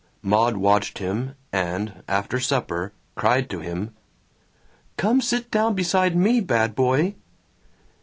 [0.23, 3.93] Maud watched him and, after supper, cried to him,
[4.97, 7.13] "Come sit down beside me, bad boy!"